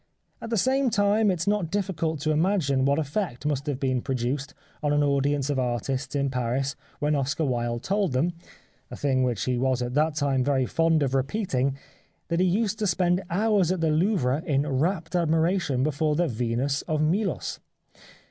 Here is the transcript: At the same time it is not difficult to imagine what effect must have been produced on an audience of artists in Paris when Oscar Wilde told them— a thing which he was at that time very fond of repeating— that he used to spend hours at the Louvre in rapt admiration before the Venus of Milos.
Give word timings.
At 0.41 0.49
the 0.49 0.57
same 0.57 0.89
time 0.89 1.29
it 1.29 1.41
is 1.41 1.47
not 1.47 1.69
difficult 1.69 2.19
to 2.21 2.31
imagine 2.31 2.85
what 2.85 2.97
effect 2.97 3.45
must 3.45 3.67
have 3.67 3.79
been 3.79 4.01
produced 4.01 4.55
on 4.81 4.93
an 4.93 5.03
audience 5.03 5.47
of 5.51 5.59
artists 5.59 6.15
in 6.15 6.31
Paris 6.31 6.75
when 6.97 7.13
Oscar 7.13 7.45
Wilde 7.45 7.83
told 7.83 8.11
them— 8.13 8.33
a 8.89 8.95
thing 8.95 9.21
which 9.21 9.43
he 9.45 9.59
was 9.59 9.79
at 9.83 9.93
that 9.93 10.15
time 10.15 10.43
very 10.43 10.65
fond 10.65 11.03
of 11.03 11.13
repeating— 11.13 11.77
that 12.29 12.39
he 12.39 12.47
used 12.47 12.79
to 12.79 12.87
spend 12.87 13.21
hours 13.29 13.71
at 13.71 13.79
the 13.81 13.91
Louvre 13.91 14.41
in 14.43 14.65
rapt 14.67 15.15
admiration 15.15 15.83
before 15.83 16.15
the 16.15 16.27
Venus 16.27 16.81
of 16.87 16.99
Milos. 16.99 17.59